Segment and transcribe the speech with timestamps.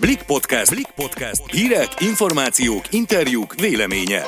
[0.00, 0.74] Blik Podcast.
[0.74, 1.50] Blik Podcast.
[1.50, 4.22] Hírek, információk, interjúk, véleménye.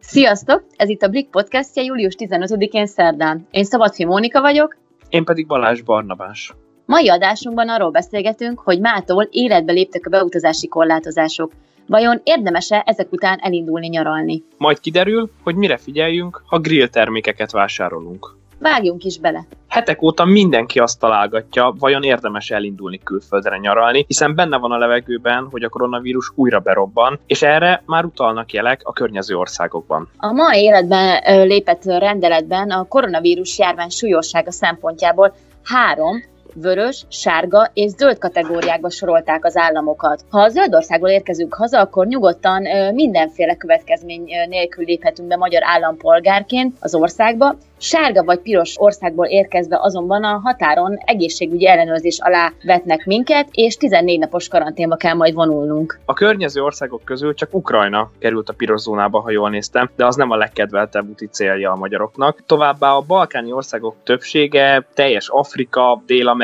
[0.00, 0.64] Sziasztok!
[0.76, 3.46] Ez itt a Blik podcastja július 15-én szerdán.
[3.50, 4.76] Én Szabadfi Mónika vagyok.
[5.08, 6.52] Én pedig Balázs Barnabás.
[6.86, 11.52] Mai adásunkban arról beszélgetünk, hogy mától életbe léptek a beutazási korlátozások.
[11.86, 14.42] Vajon érdemese ezek után elindulni nyaralni?
[14.58, 18.36] Majd kiderül, hogy mire figyeljünk, ha grill termékeket vásárolunk.
[18.64, 19.46] Vágjunk is bele.
[19.68, 25.48] Hetek óta mindenki azt találgatja, vajon érdemes elindulni külföldre nyaralni, hiszen benne van a levegőben,
[25.50, 30.08] hogy a koronavírus újra berobban, és erre már utalnak jelek a környező országokban.
[30.16, 36.22] A ma életben lépett rendeletben a koronavírus járvány súlyossága szempontjából három
[36.54, 40.24] vörös, sárga és zöld kategóriákba sorolták az államokat.
[40.30, 42.62] Ha a zöld országból érkezünk haza, akkor nyugodtan
[42.94, 50.24] mindenféle következmény nélkül léphetünk be magyar állampolgárként az országba, Sárga vagy piros országból érkezve azonban
[50.24, 55.98] a határon egészségügyi ellenőrzés alá vetnek minket, és 14 napos karanténba kell majd vonulnunk.
[56.04, 60.16] A környező országok közül csak Ukrajna került a piros zónába, ha jól néztem, de az
[60.16, 62.42] nem a legkedveltebb úti célja a magyaroknak.
[62.46, 66.43] Továbbá a balkáni országok többsége, teljes Afrika, Dél-Amerika,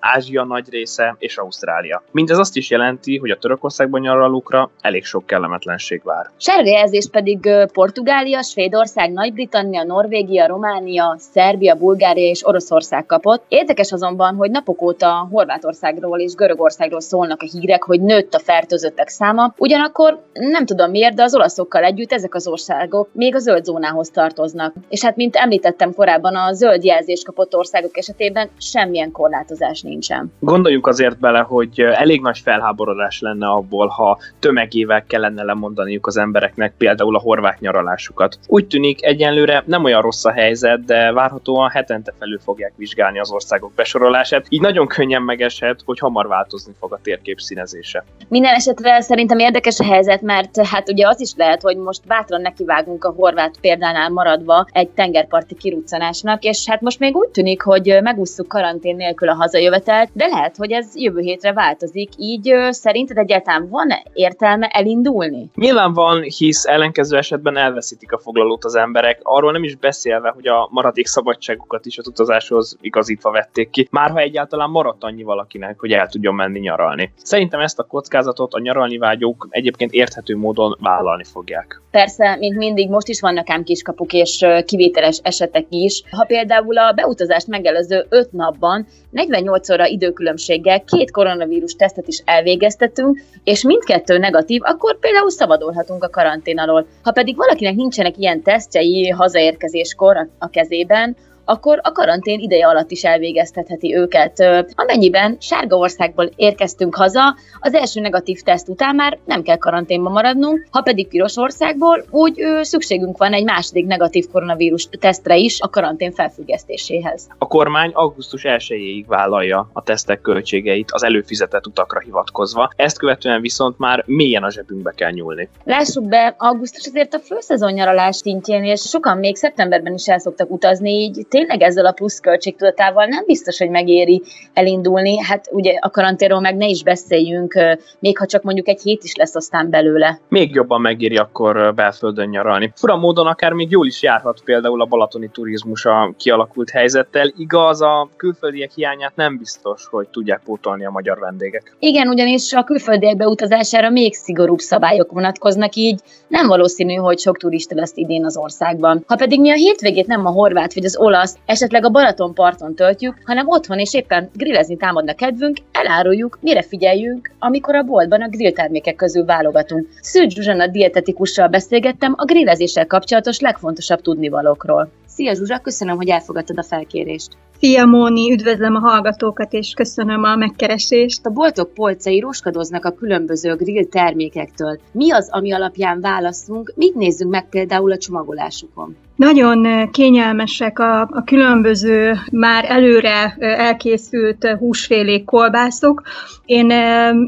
[0.00, 2.02] Ázsia nagy része és Ausztrália.
[2.10, 6.30] Mindez azt is jelenti, hogy a Törökországban nyaralókra elég sok kellemetlenség vár.
[6.36, 13.44] Sárga jelzés pedig Portugália, Svédország, Nagy-Britannia, Norvégia, Románia, Szerbia, Bulgária és Oroszország kapott.
[13.48, 19.08] Érdekes azonban, hogy napok óta Horvátországról és Görögországról szólnak a hírek, hogy nőtt a fertőzöttek
[19.08, 19.54] száma.
[19.56, 24.10] Ugyanakkor nem tudom miért, de az olaszokkal együtt ezek az országok még a zöld zónához
[24.10, 24.74] tartoznak.
[24.88, 29.10] És hát, mint említettem korábban, a zöld jelzést kapott országok esetében semmilyen
[29.40, 30.32] korlátozás nincsen.
[30.38, 36.74] Gondoljuk azért bele, hogy elég nagy felháborodás lenne abból, ha tömegével kellene lemondaniuk az embereknek
[36.78, 38.38] például a horvát nyaralásukat.
[38.46, 43.18] Úgy tűnik egyenlőre nem olyan rossz a helyzet, helyzet, de várhatóan hetente felül fogják vizsgálni
[43.18, 44.46] az országok besorolását.
[44.48, 48.04] Így nagyon könnyen megeshet, hogy hamar változni fog a térkép színezése.
[48.28, 52.40] Minden esetre szerintem érdekes a helyzet, mert hát ugye az is lehet, hogy most bátran
[52.40, 57.98] nekivágunk a horvát példánál maradva egy tengerparti kiruccanásnak, és hát most még úgy tűnik, hogy
[58.02, 62.10] megúsztuk karantén nélkül a hazajövetelt, de lehet, hogy ez jövő hétre változik.
[62.16, 65.50] Így szerinted egyáltalán van értelme elindulni?
[65.54, 70.46] Nyilván van, hisz ellenkező esetben elveszítik a foglalót az emberek, arról nem is beszélve, hogy
[70.46, 75.80] a maradék szabadságukat is az utazáshoz igazítva vették ki, már ha egyáltalán maradt annyi valakinek,
[75.80, 77.12] hogy el tudjon menni nyaralni.
[77.16, 81.80] Szerintem ezt a kockázatot a nyaralni vágyók egyébként érthető módon vállalni fogják.
[81.90, 86.02] Persze, mint mindig, most is vannak ám kiskapuk és kivételes esetek is.
[86.10, 88.86] Ha például a beutazást megelőző 5 napban
[89.28, 96.10] 48 óra időkülönbséggel két koronavírus tesztet is elvégeztetünk, és mindkettő negatív, akkor például szabadulhatunk a
[96.10, 96.86] karantén alól.
[97.02, 103.04] Ha pedig valakinek nincsenek ilyen tesztjei hazaérkezéskor a kezében, akkor a karantén ideje alatt is
[103.04, 104.44] elvégeztetheti őket.
[104.74, 110.66] Amennyiben sárga országból érkeztünk haza, az első negatív teszt után már nem kell karanténba maradnunk,
[110.70, 116.12] ha pedig piros országból, úgy szükségünk van egy második negatív koronavírus tesztre is a karantén
[116.12, 117.28] felfüggesztéséhez.
[117.38, 123.78] A kormány augusztus 1-ig vállalja a tesztek költségeit az előfizetett utakra hivatkozva, ezt követően viszont
[123.78, 125.48] már mélyen a zsebünkbe kell nyúlni.
[125.64, 130.50] Lássuk be, augusztus azért a főszezon nyaralás szintjén, és sokan még szeptemberben is el szoktak
[130.50, 135.22] utazni, így tényleg ezzel a plusz költségtudatával nem biztos, hogy megéri elindulni.
[135.22, 137.54] Hát ugye a karanténról meg ne is beszéljünk,
[137.98, 140.20] még ha csak mondjuk egy hét is lesz aztán belőle.
[140.28, 142.72] Még jobban megéri akkor belföldön nyaralni.
[142.74, 147.32] Fura módon akár még jól is járhat például a balatoni turizmus a kialakult helyzettel.
[147.36, 151.76] Igaz, a külföldiek hiányát nem biztos, hogy tudják pótolni a magyar vendégek.
[151.78, 157.74] Igen, ugyanis a külföldiek beutazására még szigorúbb szabályok vonatkoznak, így nem valószínű, hogy sok turista
[157.74, 159.04] lesz idén az országban.
[159.06, 162.34] Ha pedig mi a hétvégét nem a horvát vagy az olasz azt esetleg a Balaton
[162.34, 168.22] parton töltjük, hanem otthon és éppen grillezni támadna kedvünk, eláruljuk, mire figyeljünk, amikor a boltban
[168.22, 169.88] a grill termékek közül válogatunk.
[170.00, 174.90] Szűcs Zsuzsana dietetikussal beszélgettem a grillezéssel kapcsolatos legfontosabb tudnivalókról.
[175.06, 177.28] Szia Zsuzsa, köszönöm, hogy elfogadtad a felkérést.
[177.58, 181.26] Szia Móni, üdvözlöm a hallgatókat, és köszönöm a megkeresést.
[181.26, 184.78] A boltok polcai roskadoznak a különböző grill termékektől.
[184.92, 188.96] Mi az, ami alapján választunk, mit nézzünk meg például a csomagolásukon?
[189.20, 196.02] Nagyon kényelmesek a, a különböző már előre elkészült húsfélék, kolbászok.
[196.44, 196.66] Én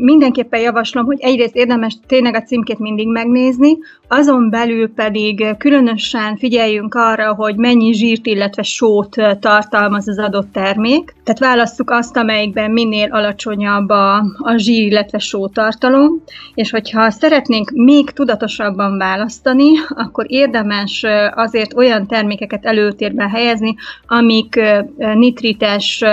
[0.00, 3.78] mindenképpen javaslom, hogy egyrészt érdemes tényleg a címkét mindig megnézni,
[4.08, 11.14] azon belül pedig különösen figyeljünk arra, hogy mennyi zsírt, illetve sót tartalmaz az adott termék.
[11.24, 16.22] Tehát válasszuk azt, amelyikben minél alacsonyabb a, a zsír, illetve sótartalom,
[16.54, 21.04] és hogyha szeretnénk még tudatosabban választani, akkor érdemes
[21.34, 23.74] azért olyan termékeket előtérben helyezni,
[24.06, 24.60] amik
[24.96, 26.04] nitrites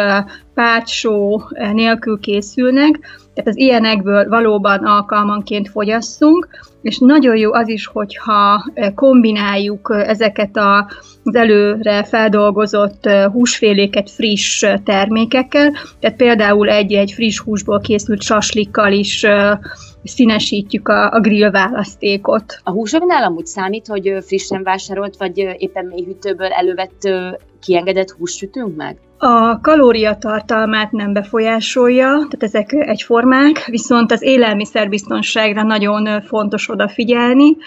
[0.54, 1.44] pácsó
[1.74, 3.00] nélkül készülnek,
[3.34, 6.48] tehát az ilyenekből valóban alkalmanként fogyasszunk,
[6.82, 10.58] és nagyon jó az is, hogyha kombináljuk ezeket
[11.24, 19.26] az előre feldolgozott húsféléket friss termékekkel, tehát például egy-egy friss húsból készült saslikkal is
[20.04, 22.60] színesítjük a, a grill választékot.
[22.64, 27.10] A húsoknál amúgy számít, hogy frissen vásárolt, vagy éppen mélyhűtőből elővett
[27.62, 28.98] kiengedett húst sütünk meg?
[29.18, 37.58] A kalóriatartalmát nem befolyásolja, tehát ezek egyformák, viszont az élelmiszerbiztonságra nagyon fontos odafigyelni,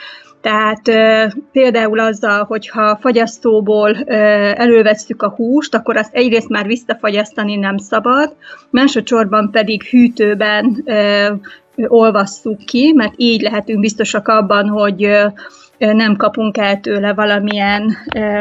[0.43, 4.17] tehát e, például azzal, hogyha fagyasztóból e,
[4.57, 8.35] elővesszük a húst, akkor azt egyrészt már visszafagyasztani nem szabad,
[8.71, 11.35] másodszorban pedig hűtőben e,
[11.77, 15.09] olvasszuk ki, mert így lehetünk biztosak abban, hogy
[15.79, 17.97] nem kapunk el tőle valamilyen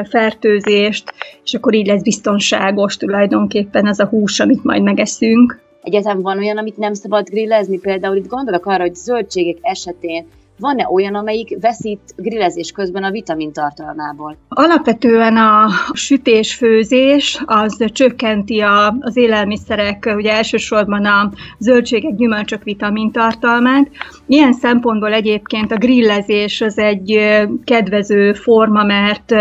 [0.09, 1.13] fertőzést,
[1.43, 5.59] és akkor így lesz biztonságos tulajdonképpen az a hús, amit majd megeszünk.
[5.81, 10.25] Egyetem van olyan, amit nem szabad grillezni, például itt gondolok arra, hogy zöldségek esetén
[10.61, 14.37] van-e olyan, amelyik veszít grillezés közben a vitamintartalmából?
[14.49, 23.87] Alapvetően a sütés-főzés az csökkenti a, az élelmiszerek, ugye elsősorban a zöldségek, gyümölcsök vitamintartalmát.
[24.27, 27.19] Ilyen szempontból egyébként a grillezés az egy
[27.63, 29.33] kedvező forma, mert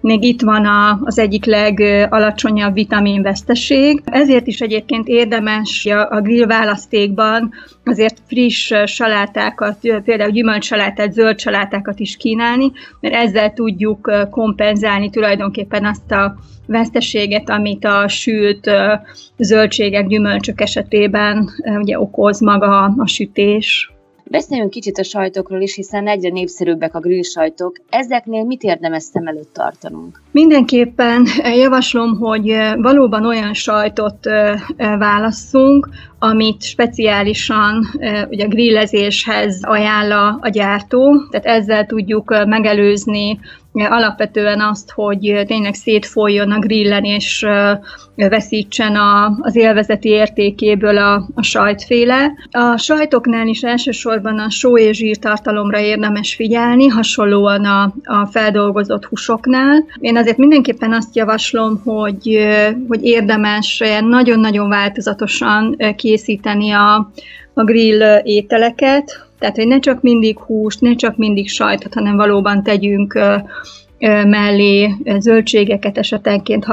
[0.00, 4.02] még itt van a, az egyik legalacsonyabb vitaminveszteség.
[4.04, 7.52] Ezért is egyébként érdemes a grill választékban
[7.84, 16.12] azért friss salátákat, például gyümölcsalátát, zöld salátákat is kínálni, mert ezzel tudjuk kompenzálni tulajdonképpen azt
[16.12, 16.36] a
[16.66, 18.70] veszteséget, amit a sült
[19.36, 21.50] zöldségek, gyümölcsök esetében
[21.80, 23.92] ugye okoz maga a sütés.
[24.30, 27.76] Beszéljünk kicsit a sajtokról is, hiszen egyre népszerűbbek a grill sajtok.
[27.88, 30.22] Ezeknél mit érdemes szem előtt tartanunk?
[30.30, 34.26] Mindenképpen javaslom, hogy valóban olyan sajtot
[34.76, 35.88] válasszunk,
[36.22, 37.86] amit speciálisan
[38.28, 43.38] ugye grillezéshez ajánl a gyártó, tehát ezzel tudjuk megelőzni
[43.72, 47.46] alapvetően azt, hogy tényleg szétfolyjon a grillen, és
[48.14, 52.32] veszítsen a, az élvezeti értékéből a, a sajtféle.
[52.50, 59.84] A sajtoknál is elsősorban a só és zsírtartalomra érdemes figyelni, hasonlóan a, a feldolgozott húsoknál.
[60.00, 62.48] Én azért mindenképpen azt javaslom, hogy,
[62.88, 65.74] hogy érdemes nagyon-nagyon változatosan
[66.10, 67.10] készíteni a,
[67.54, 72.62] a grill ételeket, tehát, hogy ne csak mindig húst, ne csak mindig sajtot, hanem valóban
[72.62, 73.18] tegyünk
[74.24, 76.64] mellé zöldségeket, esetenként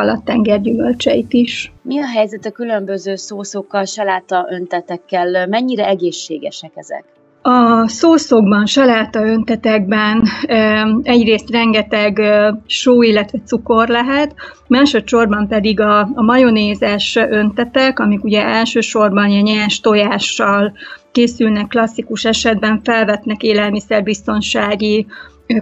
[0.62, 1.72] gyümölcseit is.
[1.82, 5.48] Mi a helyzet a különböző szószokkal, saláta öntetekkel?
[5.48, 7.04] Mennyire egészségesek ezek?
[7.50, 10.28] A szószokban, saláta öntetekben
[11.04, 12.22] egyrészt rengeteg
[12.66, 14.36] só, illetve cukor lehet,
[14.68, 20.74] másodszorban pedig a, a majonézes öntetek, amik ugye elsősorban ilyen nyers tojással
[21.12, 25.06] készülnek klasszikus esetben, felvetnek élelmiszerbiztonsági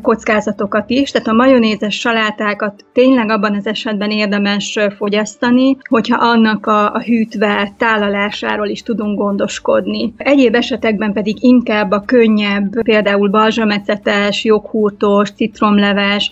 [0.01, 6.93] kockázatokat is, tehát a majonézes salátákat tényleg abban az esetben érdemes fogyasztani, hogyha annak a,
[6.93, 10.13] a hűtve tálalásáról is tudunk gondoskodni.
[10.17, 16.31] Egyéb esetekben pedig inkább a könnyebb, például balzsamecetes, joghurtos, citromleves,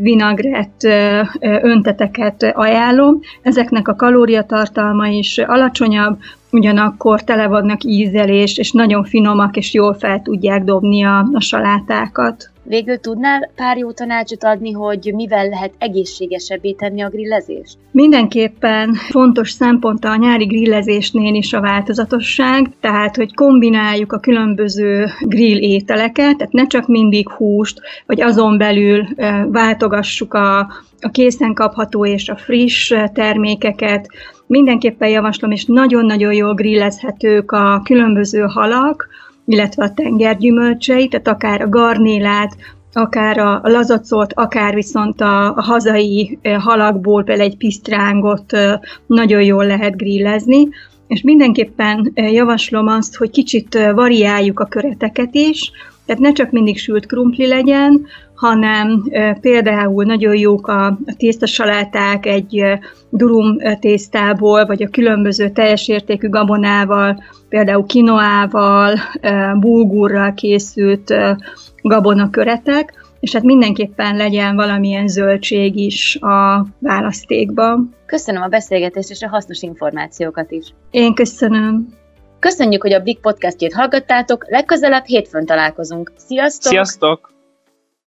[0.00, 0.82] vinagrett
[1.40, 3.20] önteteket ajánlom.
[3.42, 6.18] Ezeknek a kalóriatartalma is alacsonyabb,
[6.50, 12.50] ugyanakkor tele vannak ízelés, és nagyon finomak, és jól fel tudják dobni a, a salátákat.
[12.68, 17.76] Végül tudnál pár jó tanácsot adni, hogy mivel lehet egészségesebbé tenni a grillezést?
[17.90, 25.58] Mindenképpen fontos szempont a nyári grillezésnél is a változatosság, tehát hogy kombináljuk a különböző grill
[25.58, 29.06] ételeket, tehát ne csak mindig húst, vagy azon belül
[29.46, 30.58] váltogassuk a,
[31.00, 34.08] a készen kapható és a friss termékeket.
[34.46, 39.08] Mindenképpen javaslom, és nagyon-nagyon jól grillezhetők a különböző halak,
[39.48, 42.56] illetve a tengergyümölcsei, tehát akár a garnélát,
[42.92, 48.52] akár a lazacot, akár viszont a, a hazai halakból például egy pisztrángot
[49.06, 50.68] nagyon jól lehet grillezni,
[51.06, 55.70] és mindenképpen javaslom azt, hogy kicsit variáljuk a köreteket is,
[56.06, 59.04] tehát ne csak mindig sült krumpli legyen, hanem
[59.40, 62.64] például nagyon jók a, a tésztasaláták egy
[63.10, 68.94] durum tésztából, vagy a különböző teljes értékű gabonával, például kinoával,
[69.60, 71.14] bulgurral készült
[71.82, 77.94] gabonaköretek, és hát mindenképpen legyen valamilyen zöldség is a választékban.
[78.06, 80.74] Köszönöm a beszélgetést és a hasznos információkat is.
[80.90, 81.86] Én köszönöm.
[82.38, 86.12] Köszönjük, hogy a Big Podcastjét hallgattátok, legközelebb hétfőn találkozunk.
[86.16, 86.72] Sziasztok!
[86.72, 87.37] Sziasztok!